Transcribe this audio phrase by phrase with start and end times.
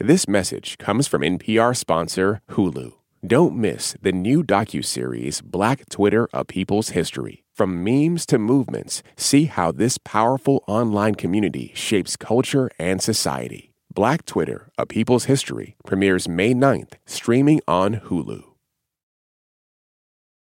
[0.00, 2.92] This message comes from NPR sponsor Hulu.
[3.26, 7.42] Don't miss the new docuseries Black Twitter: A People's History.
[7.52, 13.72] From memes to movements, see how this powerful online community shapes culture and society.
[13.92, 18.44] Black Twitter: A People's History premieres May 9th, streaming on Hulu.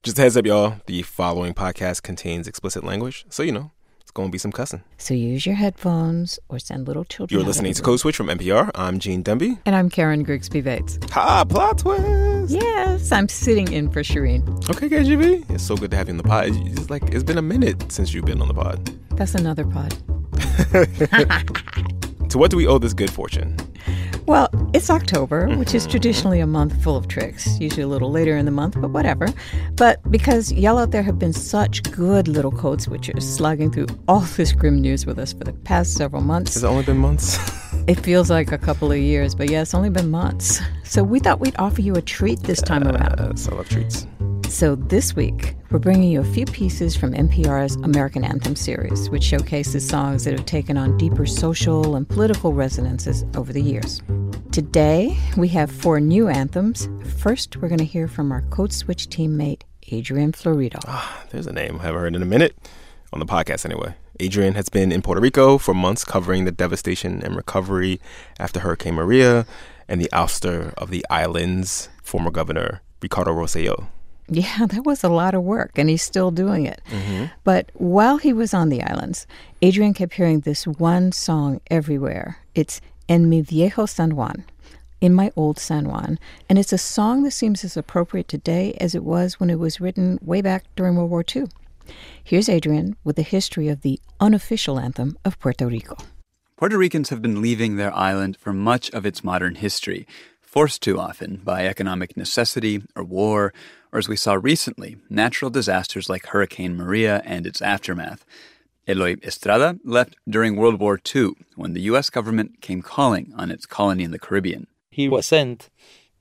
[0.03, 0.81] Just a heads up, y'all.
[0.85, 3.71] The following podcast contains explicit language, so you know
[4.09, 4.81] it's going to be some cussing.
[4.97, 7.37] So use your headphones or send little children.
[7.37, 7.85] You're out listening of to room.
[7.91, 8.71] Code Switch from NPR.
[8.73, 9.59] I'm Gene Demby.
[9.67, 10.97] And I'm Karen Grigsby Bates.
[11.11, 11.45] Ha!
[11.45, 12.51] Plot twist.
[12.51, 14.41] Yes, I'm sitting in for Shereen.
[14.67, 15.51] Okay, KGB.
[15.51, 16.47] It's so good to have you on the pod.
[16.49, 18.83] It's like it's been a minute since you've been on the pod.
[19.15, 19.95] That's another pod.
[22.29, 23.57] To what do we owe this good fortune?
[24.27, 28.37] Well, it's October, which is traditionally a month full of tricks, usually a little later
[28.37, 29.27] in the month, but whatever.
[29.75, 34.19] But because y'all out there have been such good little code switchers, slugging through all
[34.37, 37.39] this grim news with us for the past several months, Has it only been months?
[37.87, 40.61] it feels like a couple of years, but yeah, it's only been months.
[40.83, 43.19] So we thought we'd offer you a treat this time around.
[43.19, 44.05] uh, so I love treats.
[44.49, 49.23] So this week, we're bringing you a few pieces from NPR's American Anthem series, which
[49.23, 54.01] showcases songs that have taken on deeper social and political resonances over the years.
[54.51, 56.89] Today, we have four new anthems.
[57.19, 60.79] First, we're going to hear from our Code Switch teammate, Adrian Florido.
[60.87, 62.57] Ah, There's a name I haven't heard in a minute
[63.13, 63.93] on the podcast anyway.
[64.19, 68.01] Adrian has been in Puerto Rico for months covering the devastation and recovery
[68.39, 69.45] after Hurricane Maria
[69.87, 73.87] and the ouster of the island's former governor, Ricardo Rosselló.
[74.29, 76.81] Yeah, that was a lot of work, and he's still doing it.
[76.89, 77.25] Mm-hmm.
[77.43, 79.27] But while he was on the islands,
[79.61, 82.39] Adrian kept hearing this one song everywhere.
[82.55, 84.45] It's En mi viejo San Juan,
[85.01, 86.19] in my old San Juan.
[86.47, 89.81] And it's a song that seems as appropriate today as it was when it was
[89.81, 91.45] written way back during World War II.
[92.23, 95.97] Here's Adrian with the history of the unofficial anthem of Puerto Rico.
[96.55, 100.05] Puerto Ricans have been leaving their island for much of its modern history,
[100.49, 103.53] forced to often by economic necessity or war,
[103.91, 108.25] or as we saw recently, natural disasters like Hurricane Maria and its aftermath.
[108.87, 112.09] Eloy Estrada left during World War II when the U.S.
[112.09, 114.65] government came calling on its colony in the Caribbean.
[114.89, 115.69] He was sent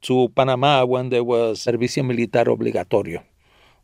[0.03, 3.23] to Panama when there was servicio militar obligatorio,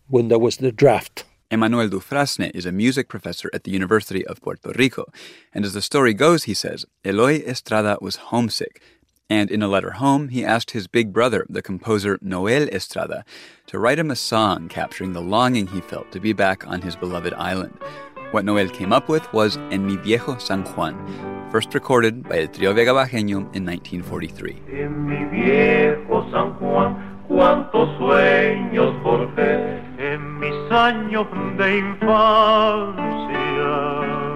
[0.08, 1.24] when there was the draft.
[1.50, 5.06] Emmanuel Dufrasne is a music professor at the University of Puerto Rico,
[5.54, 8.82] and as the story goes, he says, Eloy Estrada was homesick,
[9.34, 13.24] and in a letter home, he asked his big brother, the composer Noel Estrada,
[13.66, 16.94] to write him a song capturing the longing he felt to be back on his
[16.94, 17.76] beloved island.
[18.30, 20.94] What Noel came up with was En mi viejo San Juan,
[21.50, 24.62] first recorded by El Trio Vega Bajeño in 1943.
[24.72, 31.26] En mi viejo San Juan, cuántos sueños forjé en mis años
[31.58, 33.14] de infancia.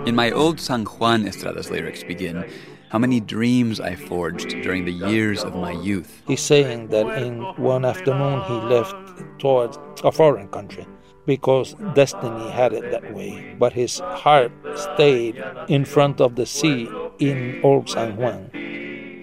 [0.06, 2.44] In my old San Juan, Estrada's lyrics begin,
[2.91, 6.22] How many dreams I forged during the years of my youth.
[6.26, 8.97] He's saying that in one afternoon he left
[9.38, 10.87] towards a foreign country
[11.26, 13.54] because destiny had it that way.
[13.59, 16.88] But his heart stayed in front of the sea
[17.19, 18.50] in Old San Juan.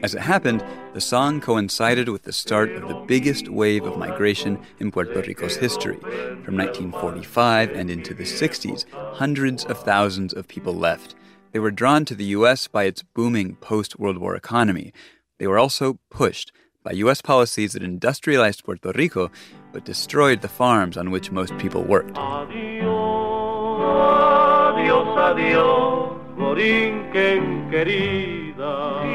[0.03, 4.59] As it happened, the song coincided with the start of the biggest wave of migration
[4.79, 5.97] in Puerto Rico's history.
[6.45, 11.15] From 1945 and into the 60s, hundreds of thousands of people left.
[11.55, 12.67] They were drawn to the U.S.
[12.67, 14.91] by its booming post World War economy.
[15.39, 16.51] They were also pushed
[16.83, 17.21] by U.S.
[17.21, 19.31] policies that industrialized Puerto Rico
[19.71, 22.15] but destroyed the farms on which most people worked.
[22.15, 22.81] Adiós,
[24.75, 26.19] adiós, adiós,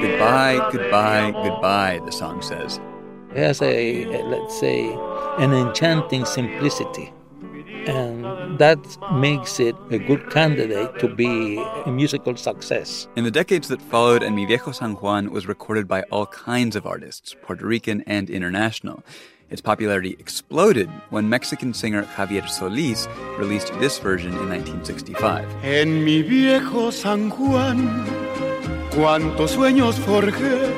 [0.00, 2.80] Goodbye, goodbye, goodbye, the song says.
[3.32, 4.90] It has a, a, let's say,
[5.36, 7.12] an enchanting simplicity.
[7.90, 8.78] And that
[9.12, 13.08] makes it a good candidate to be a musical success.
[13.16, 16.76] In the decades that followed, En Mi Viejo San Juan was recorded by all kinds
[16.76, 19.02] of artists, Puerto Rican and international.
[19.50, 25.44] Its popularity exploded when Mexican singer Javier Solis released this version in 1965.
[25.64, 28.06] En mi viejo San Juan,
[28.94, 30.72] cuántos sueños forjé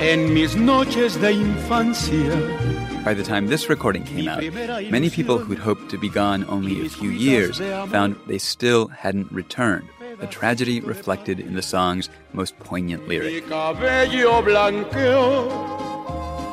[0.00, 2.87] en mis noches de infancia.
[3.04, 4.42] By the time this recording came out,
[4.90, 7.58] many people who'd hoped to be gone only a few years
[7.90, 9.88] found they still hadn't returned,
[10.20, 13.48] a tragedy reflected in the song's most poignant Mi lyric.
[13.48, 15.48] cabello blanqueó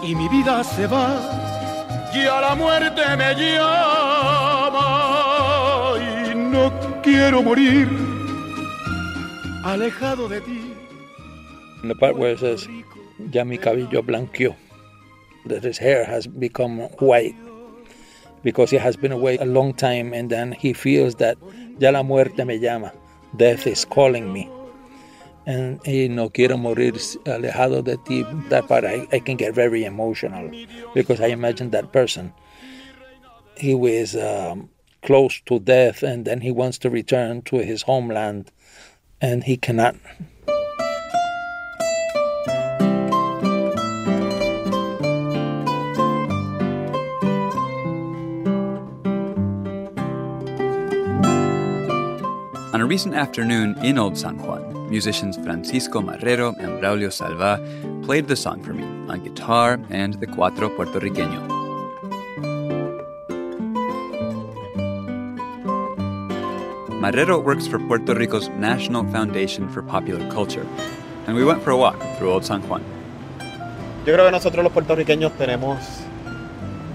[0.02, 1.08] y mi vida se va,
[2.14, 4.80] ya la muerte me llama
[6.00, 6.72] y no
[7.04, 7.90] quiero morir
[9.66, 10.62] alejado de ti.
[11.82, 12.66] And the part where it says,
[13.32, 14.56] Ya mi cabello blanqueó,
[15.46, 17.36] that his hair has become white
[18.44, 21.38] because he has been away a long time and then he feels that
[21.80, 22.92] ya la muerte me llama,
[23.36, 24.50] death is calling me.
[25.46, 26.94] and eh, no quiero morir
[27.26, 28.24] alejado de ti.
[28.50, 30.50] That part I, I can get very emotional
[30.94, 32.34] because I imagine that person.
[33.58, 34.70] He was um,
[35.02, 38.52] close to death, and then he wants to return to his homeland,
[39.22, 39.96] and he cannot.
[52.86, 54.62] A recent afternoon in Old San Juan,
[54.92, 57.60] musicians Francisco Marrero and Braulio Salva
[58.06, 61.42] played the song for me on guitar and the cuatro puertorriqueño.
[67.02, 70.68] Marrero works for Puerto Rico's National Foundation for Popular Culture,
[71.26, 72.84] and we went for a walk through Old San Juan.
[74.06, 75.80] Yo creo que nosotros los puertorriqueños tenemos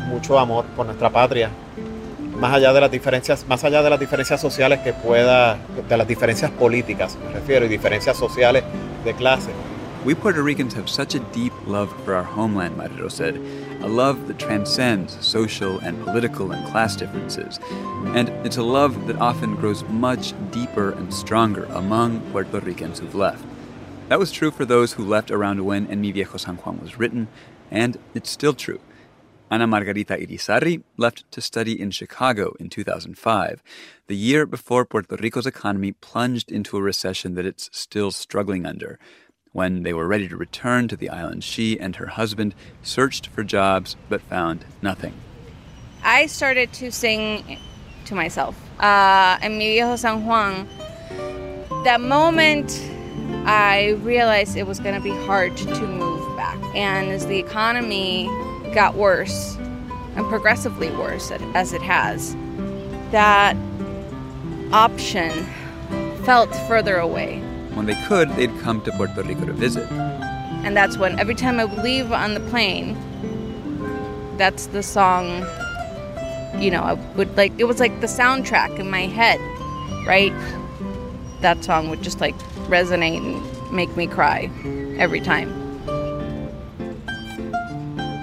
[0.06, 1.50] mucho amor por nuestra patria
[2.40, 5.58] más allá de las diferencias, más allá de las diferencias sociales que pueda,
[5.88, 8.64] de las diferencias políticas, me refiero, y diferencias sociales
[9.04, 9.50] de clase.
[10.02, 13.37] We Puerto Ricans have such a deep love for our homeland, Marrero said,
[13.82, 17.60] a love that transcends social and political and class differences.
[18.14, 23.14] And it's a love that often grows much deeper and stronger among Puerto Ricans who've
[23.14, 23.44] left.
[24.08, 26.98] That was true for those who left around when En Mi Viejo San Juan was
[26.98, 27.28] written,
[27.70, 28.81] and it's still true.
[29.52, 33.62] Ana Margarita Irizarry left to study in Chicago in 2005,
[34.06, 39.00] the year before Puerto Rico's economy plunged into a recession that it's still struggling under.
[39.52, 43.43] When they were ready to return to the island, she and her husband searched for
[43.43, 45.14] jobs but found nothing.
[46.05, 47.58] I started to sing
[48.05, 48.55] to myself.
[48.79, 50.69] Uh, en mi viejo San Juan,
[51.82, 52.70] that moment
[53.46, 56.56] I realized it was going to be hard to move back.
[56.76, 58.29] And as the economy
[58.75, 59.56] got worse
[60.17, 62.34] and progressively worse as it has,
[63.11, 63.56] that
[64.72, 65.46] option
[66.25, 67.40] felt further away.
[67.75, 69.90] When they could, they'd come to Puerto Rico to visit.
[69.90, 72.96] And that's when every time I would leave on the plane,
[74.37, 75.46] that's the song,
[76.58, 79.40] you know, I would like, it was like the soundtrack in my head,
[80.06, 80.32] right?
[81.40, 82.37] That song would just like
[82.69, 84.50] resonate and make me cry
[84.99, 85.59] every time.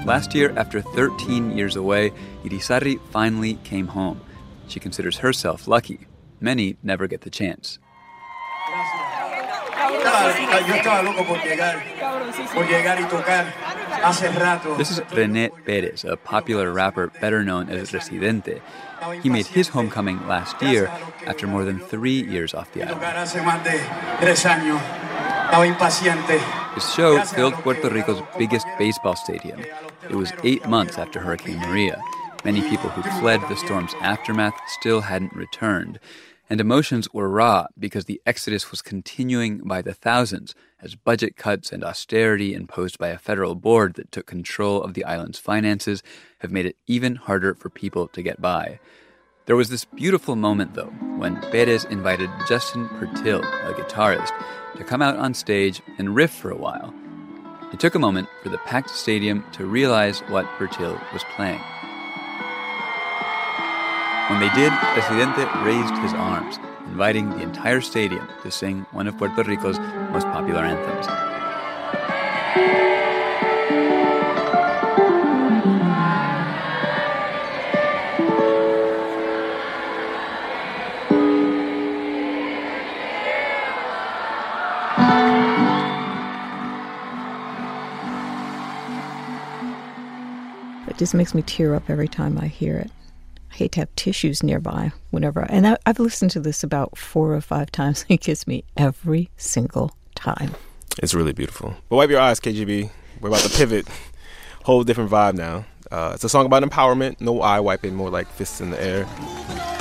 [0.07, 2.11] Last year, after 13 years away,
[2.45, 4.21] Irizarry finally came home.
[4.69, 6.07] She considers herself lucky.
[6.39, 7.77] Many never get the chance.
[14.77, 18.61] This is René Perez, a popular rapper better known as Residente.
[19.21, 20.87] He made his homecoming last year
[21.25, 23.01] after more than three years off the island.
[26.77, 29.59] His show filled Puerto Rico's biggest baseball stadium.
[30.11, 31.99] It was eight months after Hurricane Maria.
[32.45, 35.99] Many people who'd fled the storm's aftermath still hadn't returned.
[36.51, 41.71] And emotions were raw because the exodus was continuing by the thousands as budget cuts
[41.71, 46.03] and austerity imposed by a federal board that took control of the island's finances
[46.41, 48.79] have made it even harder for people to get by.
[49.47, 54.33] There was this beautiful moment, though, when Perez invited Justin Pertil, a guitarist,
[54.75, 56.93] to come out on stage and riff for a while.
[57.71, 61.61] It took a moment for the packed stadium to realize what Pertil was playing.
[64.29, 69.17] When they did, Residente raised his arms, inviting the entire stadium to sing one of
[69.17, 69.79] Puerto Rico's
[70.11, 71.07] most popular anthems.
[90.97, 92.89] It just makes me tear up every time I hear it.
[93.51, 96.97] I hate to have tissues nearby whenever, I, and I, I've listened to this about
[96.97, 98.03] four or five times.
[98.09, 100.55] And it gets me every single time.
[100.97, 101.75] It's really beautiful.
[101.87, 102.89] But wipe your eyes, KGB.
[103.21, 103.87] We're about to pivot.
[104.63, 105.65] Whole different vibe now.
[105.91, 107.21] Uh, it's a song about empowerment.
[107.21, 109.76] No eye wiping, more like fists in the air.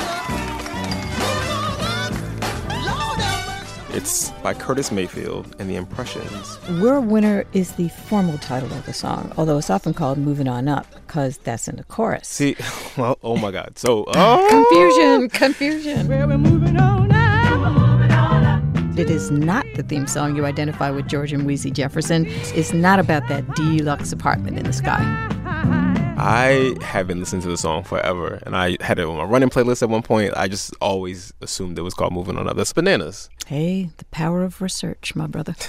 [3.96, 6.58] It's by Curtis Mayfield and the Impressions.
[6.82, 10.48] We're a Winner is the formal title of the song, although it's often called Moving
[10.48, 12.28] On Up because that's in the chorus.
[12.28, 12.56] See,
[12.98, 13.78] well, oh my God.
[13.78, 14.48] So, oh.
[14.50, 16.08] Confusion, confusion.
[16.08, 18.98] Where we're moving on up.
[18.98, 22.26] It is not the theme song you identify with George and Weezy Jefferson.
[22.28, 25.85] It's not about that deluxe apartment in the sky.
[26.18, 29.50] I have been listening to the song forever, and I had it on my running
[29.50, 30.32] playlist at one point.
[30.34, 32.56] I just always assumed it was called Moving On Up.
[32.56, 33.28] That's bananas.
[33.46, 35.54] Hey, the power of research, my brother.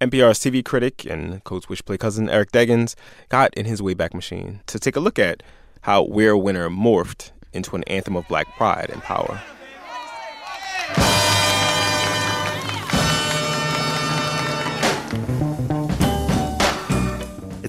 [0.00, 2.94] NPR's TV critic and Code Switch play cousin Eric Deggans
[3.28, 5.42] got in his Wayback Machine to take a look at
[5.82, 9.42] how We're a Winner morphed into an anthem of black pride and power.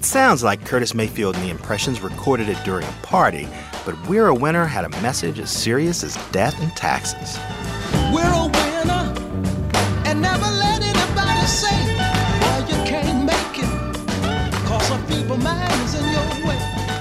[0.06, 3.48] Sounds like Curtis Mayfield and the Impressions recorded it during a party,
[3.86, 7.38] but We're a Winner had a message as serious as death and taxes.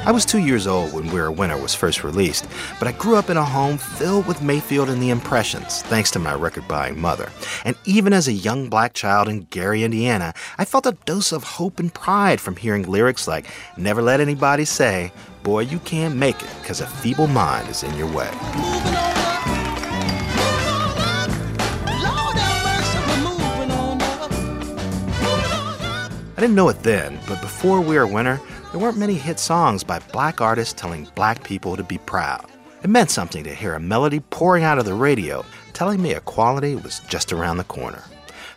[0.08, 2.48] I was two years old when We're a Winner was first released,
[2.78, 6.18] but I grew up in a home filled with Mayfield and the Impressions, thanks to
[6.18, 7.30] my record buying mother.
[7.66, 11.44] And even as a young black child in Gary, Indiana, I felt a dose of
[11.44, 15.12] hope and pride from hearing lyrics like, Never let anybody say,
[15.42, 18.30] Boy, you can't make it, because a feeble mind is in your way.
[26.34, 29.98] I didn't know it then, but before We're Winner, there weren't many hit songs by
[30.12, 32.44] black artists telling black people to be proud.
[32.82, 36.74] It meant something to hear a melody pouring out of the radio telling me equality
[36.74, 38.02] was just around the corner.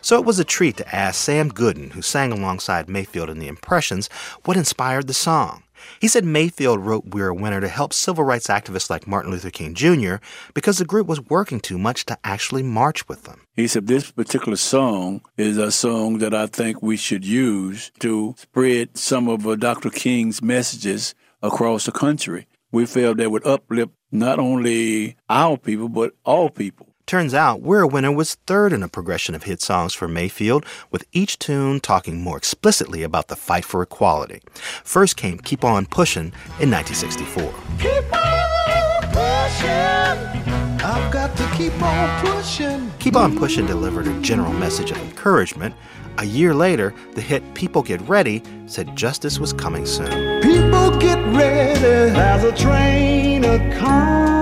[0.00, 3.48] So it was a treat to ask Sam Gooden, who sang alongside Mayfield in the
[3.48, 4.08] Impressions,
[4.44, 5.62] what inspired the song.
[6.00, 9.50] He said Mayfield wrote We're a Winner to help civil rights activists like Martin Luther
[9.50, 10.16] King Jr.
[10.54, 13.42] because the group was working too much to actually march with them.
[13.54, 18.34] He said, This particular song is a song that I think we should use to
[18.38, 19.90] spread some of uh, Dr.
[19.90, 22.46] King's messages across the country.
[22.70, 26.91] We felt that would uplift not only our people, but all people.
[27.06, 30.64] Turns out, We're a Winner was third in a progression of hit songs for Mayfield,
[30.90, 34.40] with each tune talking more explicitly about the fight for equality.
[34.84, 37.52] First came Keep On Pushin' in 1964.
[37.78, 40.42] Keep on pushing.
[40.84, 42.90] I've got to keep on pushing.
[42.98, 45.74] Keep On Pushin' delivered a general message of encouragement.
[46.18, 50.40] A year later, the hit People Get Ready said justice was coming soon.
[50.42, 51.80] People get ready.
[51.80, 54.41] There's a train a coming.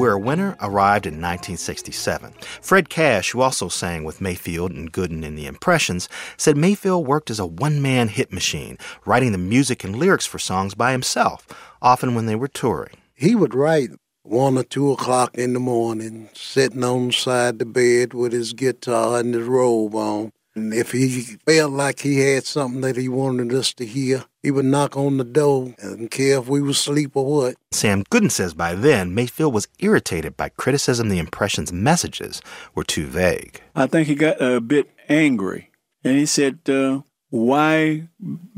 [0.00, 2.32] We're a Winner arrived in 1967.
[2.62, 7.28] Fred Cash, who also sang with Mayfield and Gooden in the Impressions, said Mayfield worked
[7.28, 11.46] as a one man hit machine, writing the music and lyrics for songs by himself,
[11.82, 12.96] often when they were touring.
[13.14, 13.90] He would write
[14.22, 18.32] one or two o'clock in the morning, sitting on the side of the bed with
[18.32, 20.32] his guitar and his robe on.
[20.54, 24.50] And if he felt like he had something that he wanted us to hear, he
[24.50, 27.54] would knock on the door and care if we were asleep or what.
[27.70, 32.42] Sam Gooden says by then, Mayfield was irritated by criticism the Impressions' messages
[32.74, 33.60] were too vague.
[33.76, 35.70] I think he got a bit angry
[36.02, 38.08] and he said, uh, Why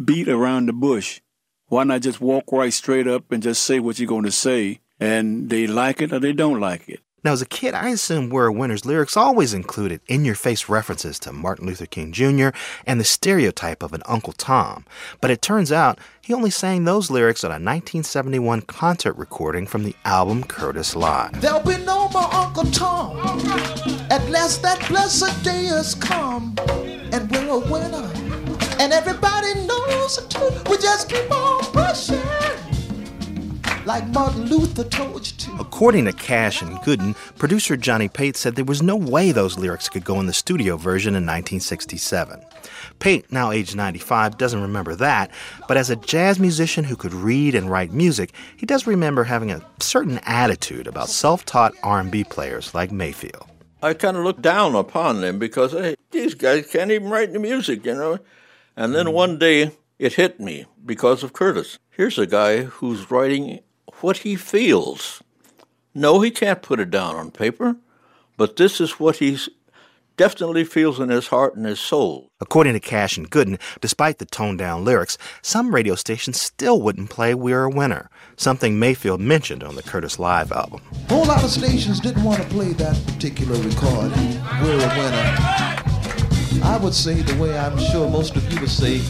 [0.03, 1.21] beat around the bush?
[1.67, 4.81] Why not just walk right straight up and just say what you're going to say?
[4.99, 7.01] And they like it or they don't like it.
[7.25, 11.21] Now, as a kid, I assumed We're Winner's lyrics always included in your face references
[11.21, 12.49] to Martin Luther King Jr.
[12.85, 14.85] and the stereotype of an Uncle Tom.
[15.21, 19.85] But it turns out he only sang those lyrics on a 1971 concert recording from
[19.85, 21.41] the album Curtis Live.
[21.41, 23.21] There'll be no more Uncle Tom.
[24.11, 26.57] At last that blessed day has come.
[27.13, 28.11] And we're a winner.
[28.81, 30.51] And everybody knows it too.
[30.69, 32.62] We just keep on pushing.
[33.85, 35.57] Like Martin Luther told you to.
[35.59, 39.89] According to Cash and Gooden, producer Johnny Pate said there was no way those lyrics
[39.89, 42.41] could go in the studio version in 1967.
[43.01, 45.33] Pate, now age 95, doesn't remember that,
[45.67, 49.51] but as a jazz musician who could read and write music, he does remember having
[49.51, 53.49] a certain attitude about self-taught R&B players like Mayfield.
[53.83, 57.41] I kind of looked down upon them because hey, these guys can't even write the
[57.41, 58.21] music, you know.
[58.77, 59.13] And then hmm.
[59.13, 61.81] one day it hit me because of Curtis.
[61.91, 63.59] Here's a guy who's writing
[64.03, 65.23] what he feels.
[65.95, 67.77] No, he can't put it down on paper,
[68.37, 69.39] but this is what he
[70.17, 72.31] definitely feels in his heart and his soul.
[72.41, 77.11] According to Cash and Gooden, despite the toned down lyrics, some radio stations still wouldn't
[77.11, 80.81] play We're a Winner, something Mayfield mentioned on the Curtis Live album.
[80.93, 84.41] A whole lot of stations didn't want to play that particular recording.
[84.63, 85.37] We're a winner.
[86.65, 89.01] I would say the way I'm sure most of you would say,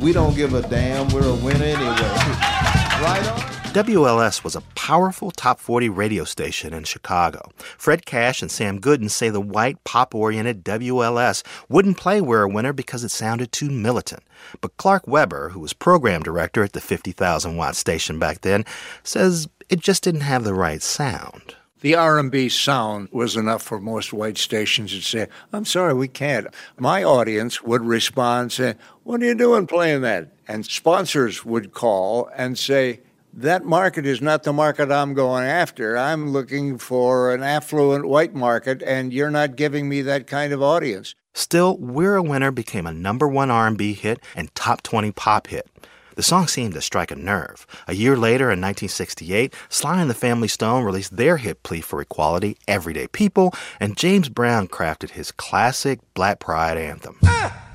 [0.00, 2.42] we don't give a damn, we're a winner anyway.
[2.96, 3.55] Right on?
[3.76, 7.50] WLS was a powerful top 40 radio station in Chicago.
[7.76, 12.48] Fred Cash and Sam Gooden say the white, pop oriented WLS wouldn't play We're a
[12.48, 14.22] Winner because it sounded too militant.
[14.62, 18.64] But Clark Weber, who was program director at the 50,000 watt station back then,
[19.02, 21.54] says it just didn't have the right sound.
[21.82, 26.46] The R&B sound was enough for most white stations to say, "I'm sorry, we can't."
[26.78, 32.30] My audience would respond saying, "What are you doing playing that?" And sponsors would call
[32.34, 33.00] and say,
[33.36, 35.96] that market is not the market I'm going after.
[35.96, 40.62] I'm looking for an affluent white market, and you're not giving me that kind of
[40.62, 41.14] audience.
[41.34, 45.68] Still, We're a Winner became a number one R&B hit and top 20 pop hit.
[46.14, 47.66] The song seemed to strike a nerve.
[47.86, 52.00] A year later, in 1968, Sly and the Family Stone released their hit plea for
[52.00, 57.18] equality, Everyday People, and James Brown crafted his classic Black Pride anthem.
[57.22, 57.65] Say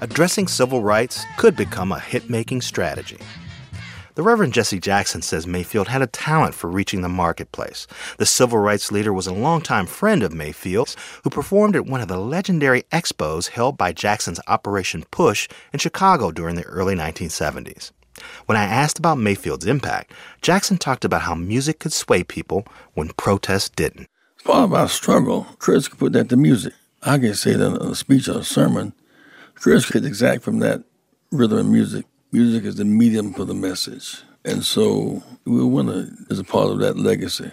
[0.00, 3.18] addressing civil rights could become a hit making strategy.
[4.14, 7.86] The Reverend Jesse Jackson says Mayfield had a talent for reaching the marketplace.
[8.16, 12.08] The civil rights leader was a longtime friend of Mayfield's who performed at one of
[12.08, 17.92] the legendary expos held by Jackson's Operation Push in Chicago during the early 1970s.
[18.46, 20.12] When I asked about Mayfield's impact,
[20.42, 24.08] Jackson talked about how music could sway people when protest didn't.
[24.34, 25.46] It's of our struggle.
[25.60, 26.72] Chris could put that to music.
[27.04, 28.94] I can say that in a speech or a sermon.
[29.60, 30.84] Chris could exact from that
[31.30, 34.22] rhythm and music music is the medium for the message.
[34.44, 37.50] And so we want to, as a part of that legacy.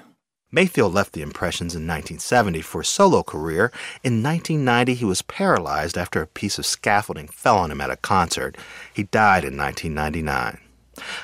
[0.51, 3.71] Mayfield left the Impressions in 1970 for a solo career.
[4.03, 7.97] In 1990, he was paralyzed after a piece of scaffolding fell on him at a
[7.97, 8.57] concert.
[8.93, 10.59] He died in 1999.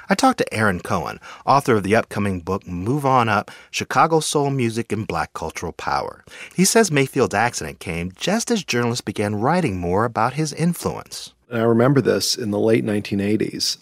[0.10, 4.50] I talked to Aaron Cohen, author of the upcoming book Move On Up Chicago Soul
[4.50, 6.24] Music and Black Cultural Power.
[6.56, 11.34] He says Mayfield's accident came just as journalists began writing more about his influence.
[11.52, 13.78] I remember this in the late 1980s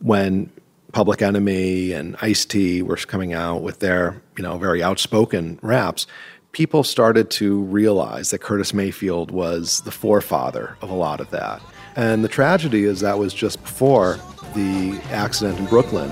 [0.00, 0.50] when
[0.92, 6.06] Public Enemy and Ice T were coming out with their, you know, very outspoken raps.
[6.52, 11.60] People started to realize that Curtis Mayfield was the forefather of a lot of that.
[11.96, 14.18] And the tragedy is that was just before
[14.54, 16.10] the accident in Brooklyn.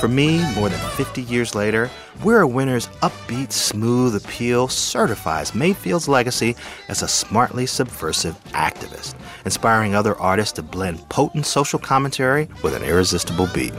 [0.00, 1.90] For me, more than 50 years later,
[2.24, 6.56] We're a Winner's upbeat, smooth appeal certifies Mayfield's legacy
[6.88, 12.82] as a smartly subversive activist, inspiring other artists to blend potent social commentary with an
[12.82, 13.74] irresistible beat.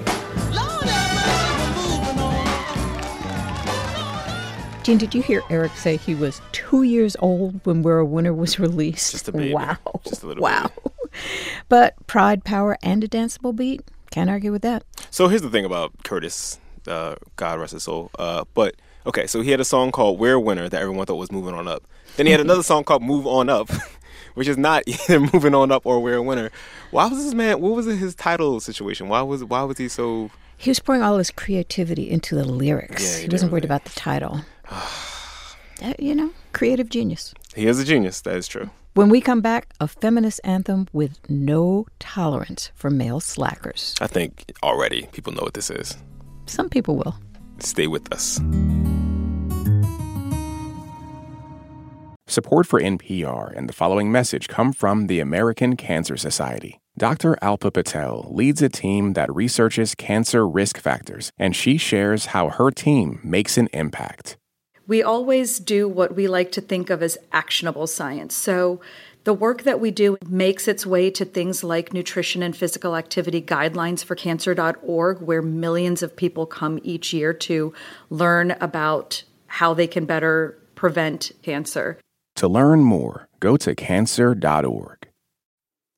[4.87, 8.33] Gene, did you hear Eric say he was two years old when We're a Winner
[8.33, 9.11] was released?
[9.11, 9.53] Just a baby.
[9.53, 9.75] Wow.
[10.07, 10.71] Just a little wow.
[11.67, 13.81] But pride, power, and a danceable beat?
[14.11, 14.85] Can't argue with that.
[15.11, 18.11] So here's the thing about Curtis, uh, God rest his soul.
[18.17, 18.75] Uh, but
[19.05, 21.53] okay, so he had a song called "We're a Winner" that everyone thought was moving
[21.53, 21.83] on up.
[22.15, 23.69] Then he had another song called "Move On Up,"
[24.35, 26.49] which is not either moving on up or "We're a Winner."
[26.91, 27.59] Why was this man?
[27.59, 29.09] What was his title situation?
[29.09, 30.31] Why was why was he so?
[30.55, 33.03] He was pouring all his creativity into the lyrics.
[33.03, 34.45] Yeah, he he wasn't did, worried about the title.
[35.99, 37.35] You know, creative genius.
[37.55, 38.21] He is a genius.
[38.21, 38.71] That is true.
[38.95, 43.93] When we come back, a feminist anthem with no tolerance for male slackers.
[44.01, 45.95] I think already people know what this is.
[46.47, 47.15] Some people will.
[47.59, 48.39] Stay with us.
[52.25, 56.79] Support for NPR and the following message come from the American Cancer Society.
[56.97, 57.37] Dr.
[57.43, 62.71] Alpa Patel leads a team that researches cancer risk factors, and she shares how her
[62.71, 64.37] team makes an impact.
[64.87, 68.33] We always do what we like to think of as actionable science.
[68.33, 68.79] So
[69.25, 73.41] the work that we do makes its way to things like nutrition and physical activity
[73.41, 77.73] guidelines for cancer.org, where millions of people come each year to
[78.09, 81.99] learn about how they can better prevent cancer.
[82.37, 85.09] To learn more, go to cancer.org.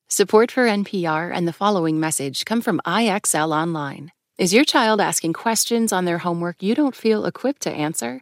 [0.07, 4.11] Support for NPR and the following message come from IXL Online.
[4.39, 8.21] Is your child asking questions on their homework you don't feel equipped to answer?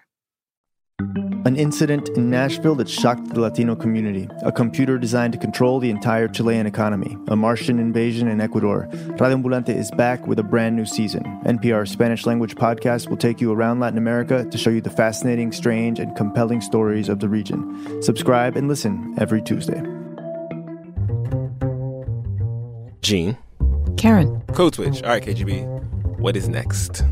[1.45, 4.29] An incident in Nashville that shocked the Latino community.
[4.43, 7.17] A computer designed to control the entire Chilean economy.
[7.27, 8.87] A Martian invasion in Ecuador.
[8.91, 11.23] Radio Ambulante is back with a brand new season.
[11.45, 15.51] NPR's Spanish language podcast will take you around Latin America to show you the fascinating,
[15.51, 18.01] strange, and compelling stories of the region.
[18.03, 19.81] Subscribe and listen every Tuesday.
[23.01, 23.37] Gene.
[23.97, 24.41] Karen.
[24.53, 25.01] Code switch.
[25.03, 26.19] All right, KGB.
[26.19, 27.03] What is next?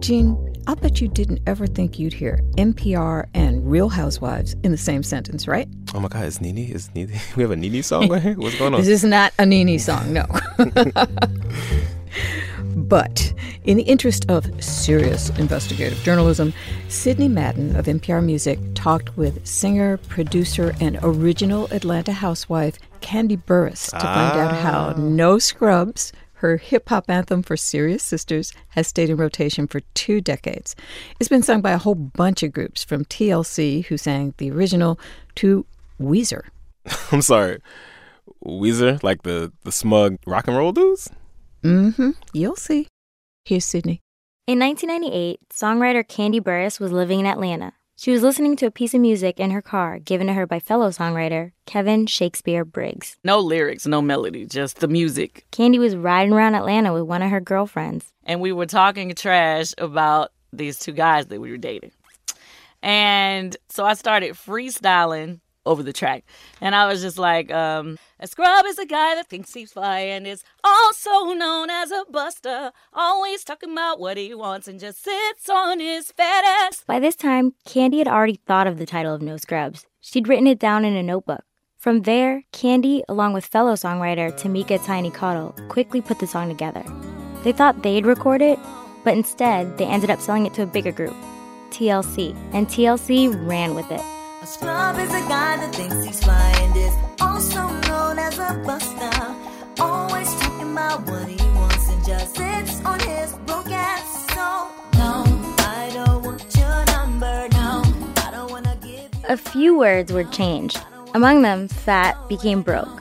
[0.00, 4.78] Gene, I'll bet you didn't ever think you'd hear NPR and Real Housewives in the
[4.78, 5.68] same sentence, right?
[5.94, 6.58] Oh my God, is NeNe?
[6.72, 7.12] Is NeNe?
[7.36, 8.34] We have a NeNe song right here.
[8.34, 8.80] What's going on?
[8.80, 10.26] This is not a NeNe song, no.
[12.74, 16.52] but in the interest of serious investigative journalism,
[16.88, 23.90] Sydney Madden of NPR Music talked with singer, producer, and original Atlanta housewife Kandi Burruss
[23.92, 24.98] to find out how ah.
[24.98, 30.20] No Scrubs, her hip hop anthem for Serious Sisters, has stayed in rotation for two
[30.20, 30.76] decades.
[31.18, 34.98] It's been sung by a whole bunch of groups, from TLC, who sang the original,
[35.36, 35.66] to
[36.00, 36.42] Weezer.
[37.12, 37.60] I'm sorry.
[38.44, 41.10] Weezer, like the the smug rock and roll dudes.
[41.62, 42.10] Mm-hmm.
[42.32, 42.86] You'll see.
[43.44, 44.00] Here's Sydney.
[44.46, 47.72] In 1998, songwriter Kandi Burruss was living in Atlanta.
[47.98, 50.60] She was listening to a piece of music in her car given to her by
[50.60, 53.16] fellow songwriter Kevin Shakespeare Briggs.
[53.24, 55.46] No lyrics, no melody, just the music.
[55.50, 58.12] Kandi was riding around Atlanta with one of her girlfriends.
[58.24, 61.92] And we were talking trash about these two guys that we were dating.
[62.82, 66.24] And so I started freestyling over the track.
[66.60, 69.98] And I was just like, um, a scrub is a guy that thinks he's fly
[69.98, 75.02] and is also known as a buster, always talking about what he wants and just
[75.02, 76.82] sits on his fat ass.
[76.86, 79.84] By this time, Kandi had already thought of the title of No Scrubs.
[80.00, 81.42] She'd written it down in a notebook.
[81.76, 86.84] From there, Kandi, along with fellow songwriter Tameka Tiny Cottle, quickly put the song together.
[87.44, 88.58] They thought they'd record it,
[89.04, 91.14] but instead, they ended up selling it to a bigger group,
[91.70, 94.00] TLC, and TLC ran with it.
[94.42, 98.52] A scrub is a guy that thinks he's fly and is also known as a
[98.66, 99.34] buster.
[99.80, 104.26] Always talking about what he wants and just sits on his broke ass.
[104.34, 104.68] So,
[104.98, 105.24] no,
[105.58, 107.48] I don't want your number.
[107.52, 107.82] No,
[108.18, 110.80] I don't wanna give A few words were changed.
[111.14, 113.00] Among them, fat became broke.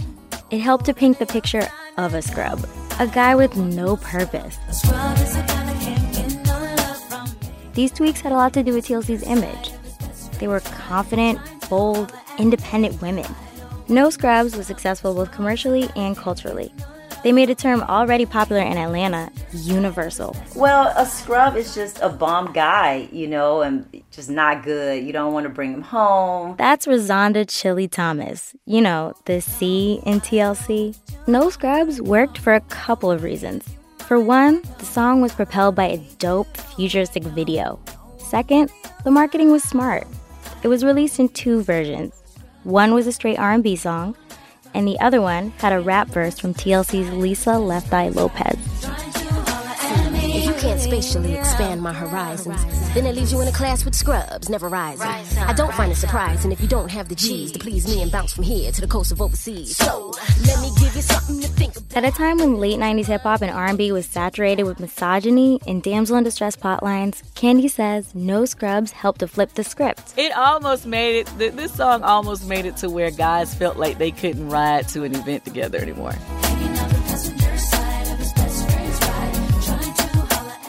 [0.52, 1.68] It helped to paint the picture
[1.98, 2.66] of a scrub,
[3.00, 4.58] a guy with no purpose.
[4.70, 7.54] a scrub is a guy that can't get no love from me.
[7.74, 9.75] These tweaks had a lot to do with TLC's image.
[10.40, 13.26] They were confident, bold, independent women.
[13.88, 16.74] No Scrubs was successful both commercially and culturally.
[17.26, 20.36] They made a term already popular in Atlanta universal.
[20.56, 25.04] Well, a scrub is just a bum guy, you know, and just not good.
[25.04, 26.54] You don't want to bring him home.
[26.60, 30.96] That's Rozonda Chili Thomas, you know, the C in TLC.
[31.26, 33.68] No Scrubs worked for a couple of reasons.
[33.98, 37.80] For one, the song was propelled by a dope futuristic video.
[38.20, 38.70] Second,
[39.04, 40.06] the marketing was smart.
[40.66, 42.12] It was released in two versions.
[42.64, 44.18] One was a straight R&B song,
[44.74, 49.25] and the other one had a rap verse from TLC's Lisa Left Eye Lopes.
[50.36, 52.62] If you can't spatially expand my horizons,
[52.94, 55.08] then it leaves you in a class with scrubs, never rising.
[55.40, 58.12] I don't find it surprising if you don't have the G's to please me and
[58.12, 59.78] bounce from here to the coast of overseas.
[59.78, 60.12] So,
[60.46, 61.96] let me give you something to think about.
[61.96, 65.82] At a time when late 90s hip hop and R&B was saturated with misogyny and
[65.82, 70.14] damsel in distress plotlines, Kandi says No Scrubs helped to flip the script.
[70.18, 74.12] It almost made it, this song almost made it to where guys felt like they
[74.12, 76.14] couldn't ride to an event together anymore.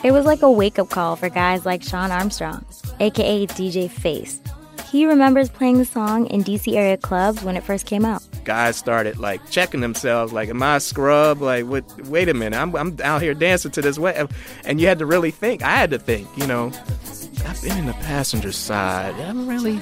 [0.06, 2.64] It was like a wake-up call for guys like Sean Armstrong,
[3.00, 4.40] aka DJ Face.
[4.88, 8.22] He remembers playing the song in DC area clubs when it first came out.
[8.44, 11.42] Guys started like checking themselves, like, "Am I a scrub?
[11.42, 12.06] Like, what?
[12.06, 14.24] Wait a minute, I'm I'm out here dancing to this way,"
[14.64, 15.64] and you had to really think.
[15.64, 16.70] I had to think, you know.
[17.44, 19.16] I've been in the passenger side.
[19.16, 19.80] I'm really.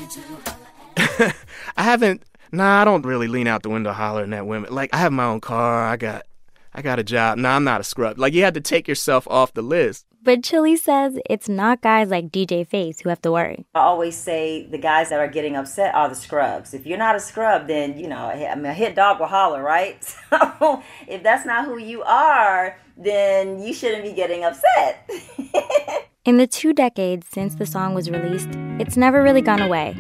[0.97, 2.23] I haven't.
[2.51, 4.73] Nah, I don't really lean out the window hollering at women.
[4.73, 5.85] Like, I have my own car.
[5.85, 6.25] I got.
[6.73, 7.37] I got a job.
[7.37, 8.19] Nah, I'm not a scrub.
[8.19, 10.07] Like, you had to take yourself off the list.
[10.25, 13.67] But Chili says it's not guys like DJ Face who have to worry.
[13.75, 16.73] I always say the guys that are getting upset are the scrubs.
[16.73, 19.63] If you're not a scrub, then, you know, I mean, a hit dog will holler,
[19.63, 20.03] right?
[20.65, 25.09] So if that's not who you are, then you shouldn't be getting upset.
[26.25, 28.49] In the two decades since the song was released,
[28.81, 29.95] it's never really gone away.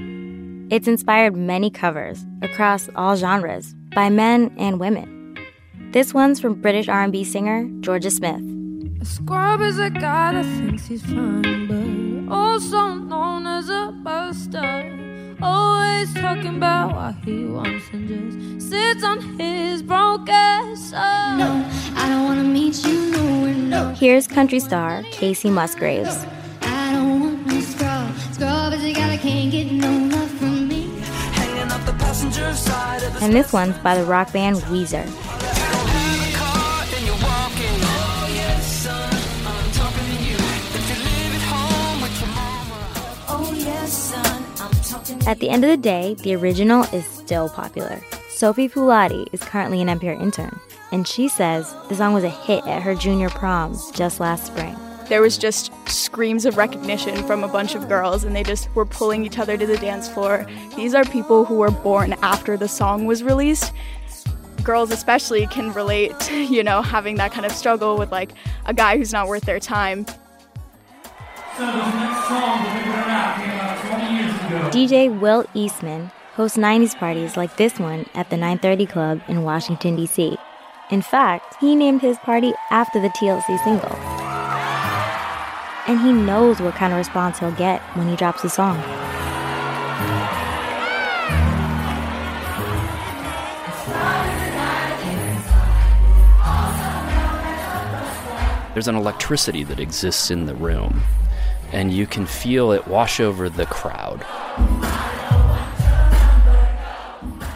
[0.74, 5.36] It's inspired many covers across all genres by men and women.
[5.92, 8.63] This one's from British R&B singer Jorja Smith.
[9.04, 11.66] A scrub is a guy that thinks he's fine,
[12.26, 15.36] but also known as a buster.
[15.42, 20.94] Always talking about what he wants and just sits on his broke ass.
[20.96, 21.36] Oh.
[21.36, 23.88] No, I don't wanna meet you nowhere, no.
[23.90, 26.24] Here's country star Kacey Musgraves.
[26.62, 28.16] I don't want no scrub.
[28.32, 31.02] Scrub is a guy that can't get no love from me.
[31.70, 35.04] Up the passenger side And this one's by the rock band Weezer.
[45.26, 47.98] At the end of the day, the original is still popular.
[48.28, 50.60] Sophie Fulati is currently an NPR intern,
[50.92, 54.76] and she says the song was a hit at her junior proms just last spring.
[55.08, 58.84] There was just screams of recognition from a bunch of girls, and they just were
[58.84, 60.46] pulling each other to the dance floor.
[60.76, 63.72] These are people who were born after the song was released.
[64.62, 68.32] Girls, especially, can relate, you know, having that kind of struggle with like
[68.66, 70.04] a guy who's not worth their time.
[74.72, 79.94] DJ Will Eastman hosts 90s parties like this one at the 930 Club in Washington,
[79.94, 80.36] D.C.
[80.90, 83.94] In fact, he named his party after the TLC single.
[85.86, 88.76] And he knows what kind of response he'll get when he drops the song.
[98.72, 101.04] There's an electricity that exists in the room.
[101.74, 104.24] And you can feel it wash over the crowd.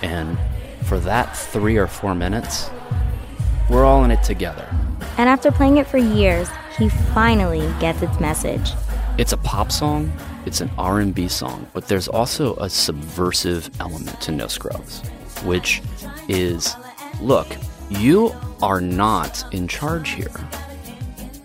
[0.02, 0.36] And
[0.82, 2.68] for that three or four minutes,
[3.70, 4.68] we're all in it together.
[5.18, 8.72] And after playing it for years, he finally gets its message.
[9.18, 10.12] It's a pop song,
[10.46, 15.00] it's an R&B song, but there's also a subversive element to No Scrubs,
[15.44, 15.80] which
[16.28, 16.74] is
[17.20, 17.46] look,
[17.88, 20.48] you are not in charge here.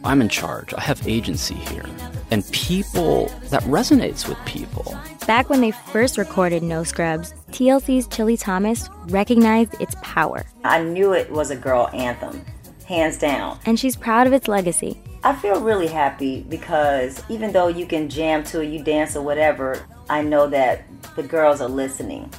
[0.03, 0.73] I'm in charge.
[0.73, 1.86] I have agency here.
[2.34, 4.98] And people, that resonates with people.
[5.28, 10.43] Back when they first recorded No Scrubs, TLC's Chili Thomas recognized its power.
[10.63, 12.43] I knew it was a girl anthem,
[12.88, 13.60] hands down.
[13.67, 15.00] And she's proud of its legacy.
[15.24, 19.22] I feel really happy because even though you can jam to it, you dance or
[19.22, 22.34] whatever, I know that the girls are listening.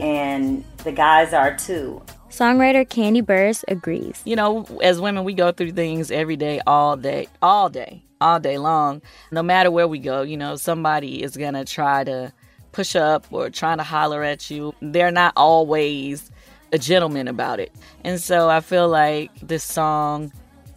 [0.00, 2.00] And the guys are too.
[2.28, 4.22] Songwriter Kandi Burruss agrees.
[4.24, 8.40] You know, as women, we go through things every day, all day, all day, all
[8.40, 9.02] day long.
[9.30, 12.32] No matter where we go, you know, somebody is going to try to
[12.72, 14.74] push up or trying to holler at you.
[14.80, 16.30] They're not always
[16.72, 17.72] a gentleman about it.
[18.04, 20.32] And so I feel like this song,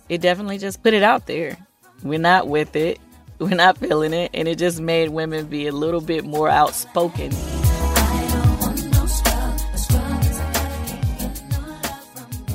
[0.09, 1.57] it definitely just put it out there.
[2.03, 2.99] We're not with it,
[3.39, 4.31] we're not feeling it.
[4.33, 7.31] And it just made women be a little bit more outspoken.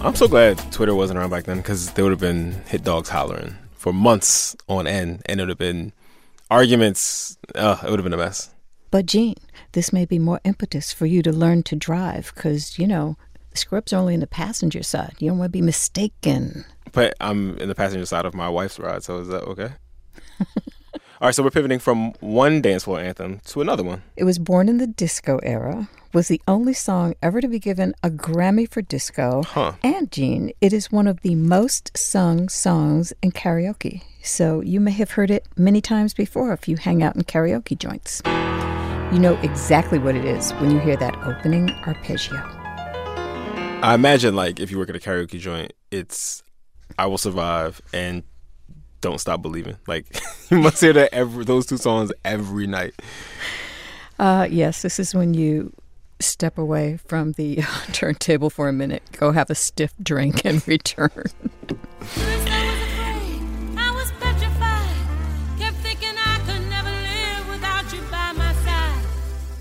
[0.01, 3.09] I'm so glad Twitter wasn't around back then because there would have been hit dogs
[3.09, 5.93] hollering for months on end, and it would have been
[6.51, 7.39] arguments.
[7.55, 8.51] Uh, it would have been a mess.
[8.91, 9.37] But Gene,
[9.73, 13.17] this may be more impetus for you to learn to drive because you know
[13.73, 15.15] are only in the passenger side.
[15.19, 16.65] You don't want to be mistaken.
[16.93, 19.73] But I'm in the passenger side of my wife's ride, so is that okay?
[21.21, 24.05] All right, so we're pivoting from one dance floor anthem to another one.
[24.15, 27.93] It was born in the disco era, was the only song ever to be given
[28.05, 29.43] a Grammy for disco.
[29.43, 29.73] Huh.
[29.83, 34.03] And Gene, it is one of the most sung songs in karaoke.
[34.23, 37.77] So you may have heard it many times before if you hang out in karaoke
[37.77, 38.23] joints.
[39.13, 42.37] You know exactly what it is when you hear that opening arpeggio.
[43.83, 46.45] I imagine, like, if you work at a karaoke joint, it's
[46.97, 48.23] I Will Survive and
[49.01, 49.77] Don't Stop Believing.
[49.87, 50.07] Like,
[50.51, 52.95] you must hear that every, those two songs every night.
[54.19, 55.73] Uh, yes, this is when you
[56.21, 57.57] step away from the
[57.93, 61.11] turntable for a minute, go have a stiff drink, and return.
[63.77, 65.59] I was petrified.
[65.59, 69.03] Kept thinking I could never live without you by my side.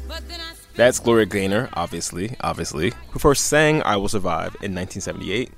[0.07, 4.73] But then I That's Gloria Gaynor, obviously, obviously, who first sang I Will Survive in
[4.73, 5.51] 1978.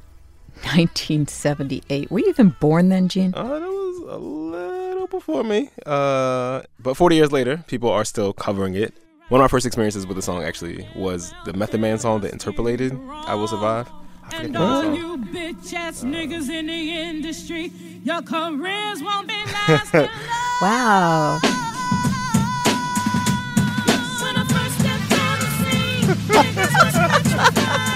[0.64, 2.12] 1978.
[2.12, 3.34] Were you even born then, Gene?
[3.36, 5.70] Uh, that was a little before me.
[5.86, 8.94] Uh, but 40 years later, people are still covering it.
[9.30, 12.34] One of my first experiences with the song actually was the Method Man song that
[12.34, 13.88] interpolated I Will Survive.
[14.24, 14.96] I forget the name of the all song.
[14.96, 17.72] you bitch ass niggas in the industry,
[18.04, 20.10] your careers won't be lasting.
[20.62, 21.40] Wow.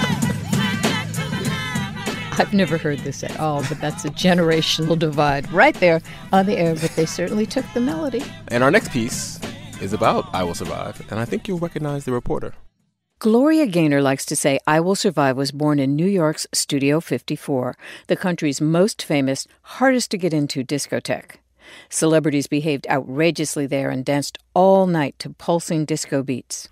[2.36, 6.00] I've never heard this at all, but that's a generational divide right there
[6.32, 6.74] on the air.
[6.74, 8.22] But they certainly took the melody.
[8.48, 9.38] And our next piece
[9.80, 12.54] is about I Will Survive, and I think you'll recognize the reporter.
[13.20, 17.76] Gloria Gaynor likes to say I Will Survive was born in New York's Studio 54,
[18.08, 21.36] the country's most famous, hardest to get into discotheque.
[21.88, 26.68] Celebrities behaved outrageously there and danced all night to pulsing disco beats.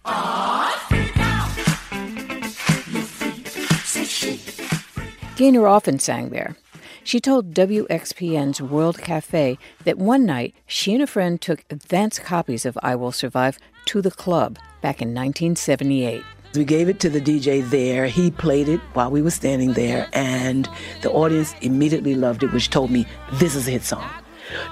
[5.36, 6.56] Gaynor often sang there.
[7.04, 12.66] She told WXPN's World Cafe that one night she and a friend took advance copies
[12.66, 16.22] of I Will Survive to the club back in 1978.
[16.54, 18.06] We gave it to the DJ there.
[18.06, 20.68] He played it while we were standing there, and
[21.00, 24.08] the audience immediately loved it, which told me this is a hit song.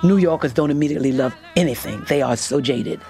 [0.03, 3.01] New Yorkers don't immediately love anything, they are so jaded.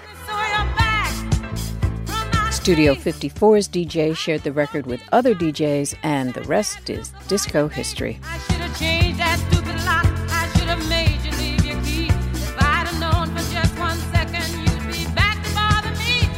[2.61, 8.19] Studio 54's DJ shared the record with other DJs, and the rest is disco history.
[8.51, 10.05] should've changed that stupid lock.
[10.29, 12.09] I should have made you leave your key.
[12.09, 16.29] If I'd have known for just one second, you'd be back to bother me.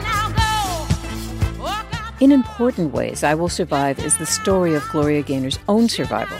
[0.00, 1.62] Now go.
[1.62, 2.22] Walk out.
[2.22, 6.38] In important ways, I Will Survive is the story of Gloria Gaynor's own survival.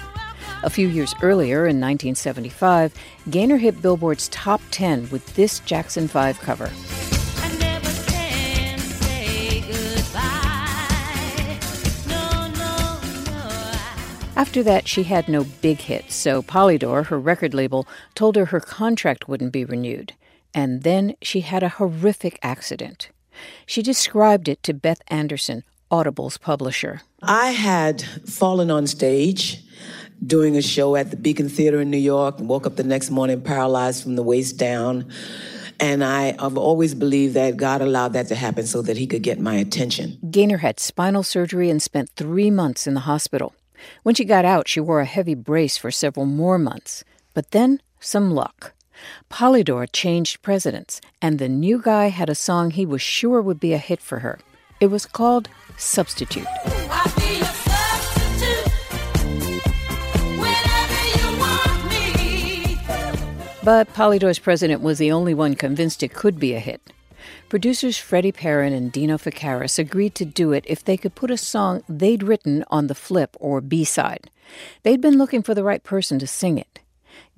[0.63, 2.95] A few years earlier, in 1975,
[3.29, 6.71] Gaynor hit Billboard's top 10 with this Jackson 5 cover.
[14.37, 18.61] After that, she had no big hits, so Polydor, her record label, told her her
[18.61, 20.13] contract wouldn't be renewed.
[20.53, 23.09] And then she had a horrific accident.
[23.65, 27.01] She described it to Beth Anderson, Audible's publisher.
[27.23, 29.63] I had fallen on stage
[30.25, 33.11] doing a show at the Beacon Theater in New York and woke up the next
[33.11, 35.11] morning paralyzed from the waist down.
[35.81, 39.23] And I have always believed that God allowed that to happen so that he could
[39.23, 40.19] get my attention.
[40.31, 43.55] Gaynor had spinal surgery and spent three months in the hospital.
[44.03, 47.05] When she got out, she wore a heavy brace for several more months.
[47.35, 48.73] But then, some luck.
[49.31, 53.73] Polydor changed presidents, and the new guy had a song he was sure would be
[53.73, 54.39] a hit for her.
[54.81, 56.47] It was called Substitute.
[63.63, 66.93] But Polydor's president was the only one convinced it could be a hit.
[67.49, 71.37] Producers Freddie Perren and Dino Fekaris agreed to do it if they could put a
[71.37, 74.29] song they'd written on the flip or B side.
[74.83, 76.81] They'd been looking for the right person to sing it.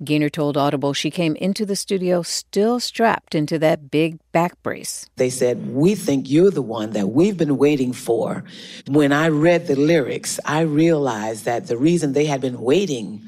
[0.03, 5.05] Gaynor told Audible she came into the studio still strapped into that big back brace.
[5.17, 8.43] They said, We think you're the one that we've been waiting for.
[8.87, 13.21] When I read the lyrics, I realized that the reason they had been waiting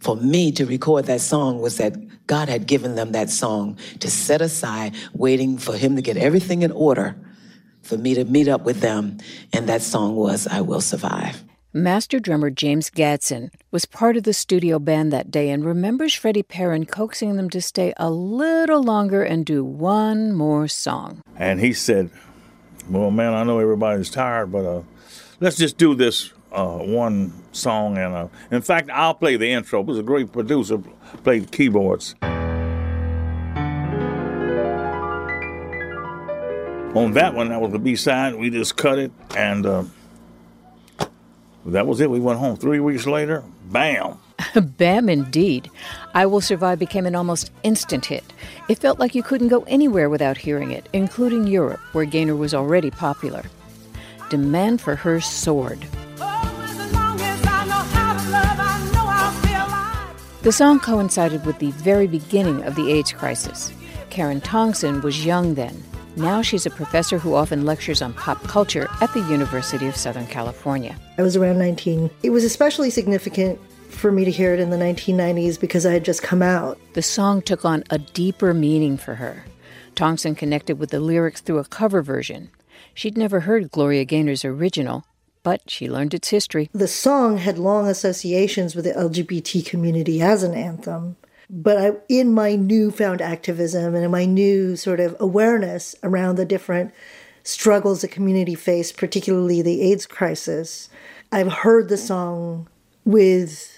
[0.00, 4.10] for me to record that song was that God had given them that song to
[4.10, 7.16] set aside, waiting for Him to get everything in order
[7.82, 9.18] for me to meet up with them.
[9.52, 11.44] And that song was I Will Survive.
[11.72, 16.42] Master drummer James Gadson was part of the studio band that day and remembers Freddie
[16.42, 21.20] Perren coaxing them to stay a little longer and do one more song.
[21.36, 22.10] And he said,
[22.88, 24.82] Well, man, I know everybody's tired, but uh,
[25.40, 27.98] let's just do this uh, one song.
[27.98, 29.80] And uh, in fact, I'll play the intro.
[29.80, 30.78] It was a great producer,
[31.24, 32.14] played keyboards.
[36.94, 38.34] On that one, that was the B side.
[38.34, 39.84] We just cut it, and uh,
[41.66, 42.10] that was it.
[42.10, 43.44] We went home three weeks later.
[43.66, 44.18] Bam.
[44.78, 45.70] Bam, indeed.
[46.14, 48.24] I Will Survive became an almost instant hit.
[48.68, 52.54] It felt like you couldn't go anywhere without hearing it, including Europe, where Gaynor was
[52.54, 53.42] already popular.
[54.30, 55.86] Demand for her soared.
[60.48, 63.70] The song coincided with the very beginning of the AIDS crisis.
[64.08, 65.84] Karen Tongson was young then.
[66.16, 70.26] Now she's a professor who often lectures on pop culture at the University of Southern
[70.26, 70.96] California.
[71.18, 72.08] I was around 19.
[72.22, 76.06] It was especially significant for me to hear it in the 1990s because I had
[76.06, 76.78] just come out.
[76.94, 79.44] The song took on a deeper meaning for her.
[79.96, 82.48] Tongson connected with the lyrics through a cover version.
[82.94, 85.04] She'd never heard Gloria Gaynor's original,
[85.42, 86.68] but she learned its history.
[86.72, 91.16] The song had long associations with the LGBT community as an anthem.
[91.50, 96.44] But I, in my newfound activism and in my new sort of awareness around the
[96.44, 96.92] different
[97.42, 100.90] struggles the community faced, particularly the AIDS crisis,
[101.32, 102.68] I've heard the song
[103.04, 103.77] with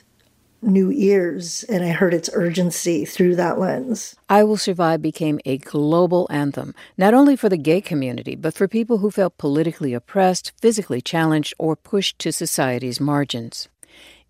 [0.63, 4.17] new ears and I heard its urgency through that lens.
[4.29, 8.69] I Will Survive became a global anthem, not only for the gay community, but for
[8.69, 13.69] people who felt politically oppressed, physically challenged, or pushed to society's margins.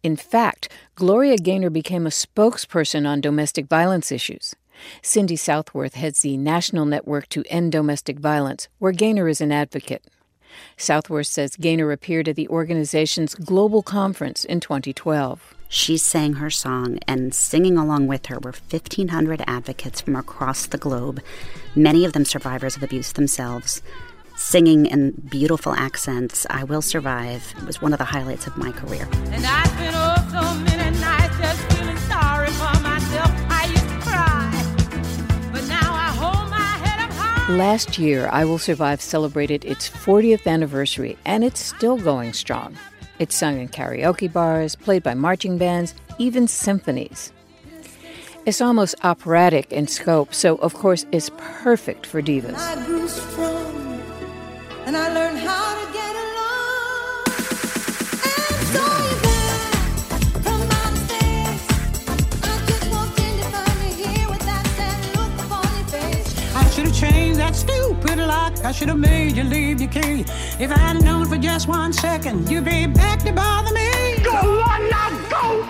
[0.02, 4.54] In fact, Gloria Gaynor became a spokesperson on domestic violence issues.
[5.02, 10.06] Cindy Southworth heads the National Network to End Domestic Violence, where Gaynor is an advocate.
[10.76, 15.54] Southworth says Gaynor appeared at the organization's global conference in 2012.
[15.72, 20.78] She sang her song, and singing along with her were 1,500 advocates from across the
[20.78, 21.22] globe,
[21.76, 23.80] many of them survivors of abuse themselves.
[24.36, 29.06] Singing in beautiful accents, I Will Survive was one of the highlights of my career.
[29.26, 33.30] And I've been up so many nights just feeling sorry for myself.
[33.48, 37.54] I used to cry, but now I hold my head up high.
[37.54, 42.76] Last year, I Will Survive celebrated its 40th anniversary, and it's still going strong.
[43.20, 47.34] It's sung in karaoke bars, played by marching bands, even symphonies.
[48.46, 52.56] It's almost operatic in scope, so of course it's perfect for divas.
[67.52, 68.64] Changed that stupid lock.
[68.64, 70.24] I should have made you leave your key.
[70.58, 74.18] If I had known for just one second, you'd be back to bother me.
[74.22, 75.60] Go on now, go!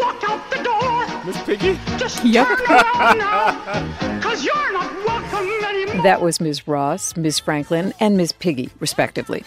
[0.00, 1.24] Walk out the door!
[1.24, 1.78] Miss Piggy?
[1.96, 2.46] Just Yep.
[2.46, 6.02] turn around now, cause you're not welcome anymore.
[6.02, 6.66] That was Ms.
[6.68, 7.38] Ross, Ms.
[7.38, 8.32] Franklin, and Ms.
[8.32, 9.44] Piggy, respectively.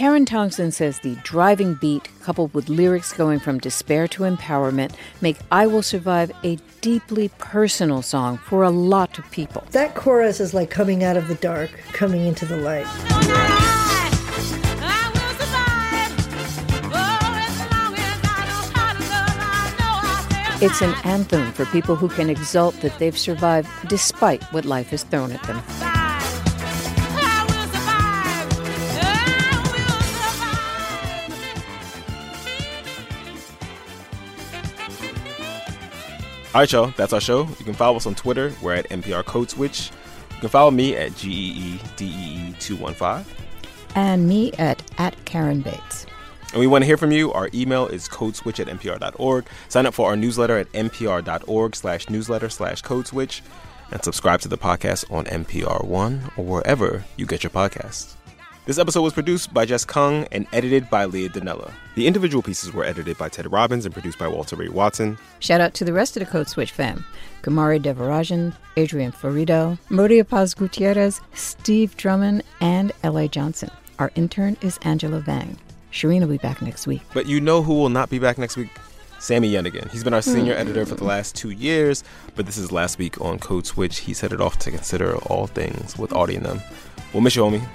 [0.00, 5.36] Karen Tongson says the driving beat, coupled with lyrics going from despair to empowerment, make
[5.52, 9.62] I Will Survive a deeply personal song for a lot of people.
[9.72, 12.86] That chorus is like coming out of the dark, coming into the light.
[20.62, 25.02] It's an anthem for people who can exult that they've survived despite what life has
[25.02, 25.99] thrown at them.
[36.52, 37.46] All right, y'all, that's our show.
[37.60, 38.52] You can follow us on Twitter.
[38.60, 39.92] We're at NPR Code Switch.
[40.32, 43.24] You can follow me at GEEDEE215.
[43.94, 46.06] And me at, at Karen Bates.
[46.52, 47.32] And we want to hear from you.
[47.32, 49.46] Our email is codeswitch at npr.org.
[49.68, 53.42] Sign up for our newsletter at npr.org slash newsletter slash codeswitch.
[53.92, 58.16] And subscribe to the podcast on NPR One or wherever you get your podcasts.
[58.66, 61.72] This episode was produced by Jess Kung and edited by Leah Donnella.
[61.94, 65.16] The individual pieces were edited by Ted Robbins and produced by Walter Ray Watson.
[65.38, 67.04] Shout out to the rest of the Code Switch fam
[67.42, 73.28] Kumari Devarajan, Adrian Florido, Maria Paz Gutierrez, Steve Drummond, and L.A.
[73.28, 73.70] Johnson.
[73.98, 75.56] Our intern is Angela Vang.
[75.90, 77.00] Shereen will be back next week.
[77.14, 78.68] But you know who will not be back next week?
[79.20, 79.90] Sami Yenigun.
[79.90, 80.32] He's been our hmm.
[80.32, 82.04] senior editor for the last two years,
[82.36, 84.00] but this is last week on Code Switch.
[84.00, 86.60] He set it off to consider all things with Audie and them.
[87.14, 87.66] We'll miss you, homie.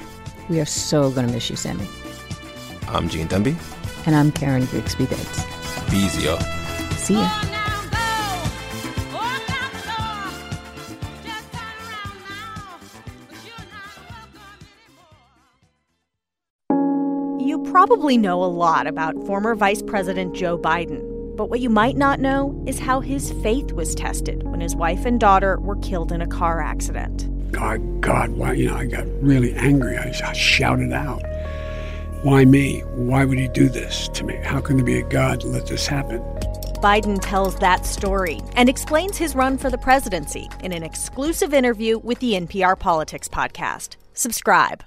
[0.47, 1.87] We are so going to miss you, Sami.
[2.87, 3.55] I'm Gene Demby.
[4.05, 5.43] And I'm Karen Grigsby Bates.
[5.89, 6.39] Be easy, y'all.
[6.97, 7.41] See ya.
[17.39, 21.97] You probably know a lot about former Vice President Joe Biden, but what you might
[21.97, 26.11] not know is how his faith was tested when his wife and daughter were killed
[26.11, 27.29] in a car accident.
[27.51, 29.97] God, God, why, you know, I got really angry.
[29.97, 31.21] I, I shouted out,
[32.23, 32.81] Why me?
[32.95, 34.35] Why would he do this to me?
[34.37, 36.19] How can there be a God to let this happen?
[36.81, 41.97] Biden tells that story and explains his run for the presidency in an exclusive interview
[41.97, 43.95] with the NPR Politics podcast.
[44.13, 44.83] Subscribe.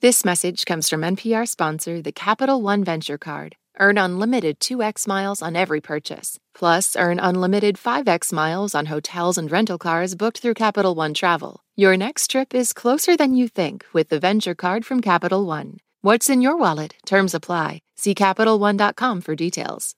[0.00, 3.56] This message comes from NPR sponsor, the Capital One Venture Card.
[3.78, 6.38] Earn unlimited 2x miles on every purchase.
[6.54, 11.60] Plus, earn unlimited 5x miles on hotels and rental cars booked through Capital One Travel.
[11.76, 15.78] Your next trip is closer than you think with the Venture Card from Capital One.
[16.02, 16.94] What's in your wallet?
[17.06, 17.80] Terms apply.
[17.96, 19.94] See CapitalOne.com for details.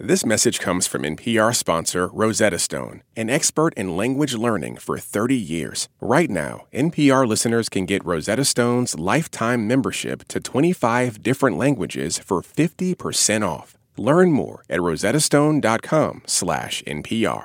[0.00, 5.36] This message comes from NPR sponsor Rosetta Stone, an expert in language learning for 30
[5.36, 5.88] years.
[6.00, 12.42] Right now, NPR listeners can get Rosetta Stone's lifetime membership to 25 different languages for
[12.42, 13.76] 50% off.
[13.96, 17.44] Learn more at rosettastone.com/npr.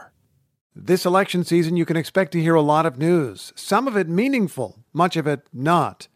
[0.76, 4.10] This election season, you can expect to hear a lot of news, some of it
[4.10, 6.08] meaningful, much of it not.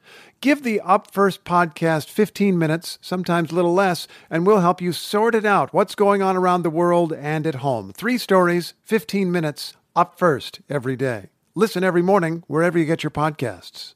[0.43, 4.91] Give the Up First podcast 15 minutes, sometimes a little less, and we'll help you
[4.91, 7.93] sort it out what's going on around the world and at home.
[7.93, 11.29] Three stories, 15 minutes, Up First every day.
[11.55, 13.93] Listen every morning wherever you get your podcasts.